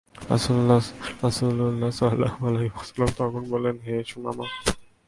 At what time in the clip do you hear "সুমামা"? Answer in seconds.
4.07-4.45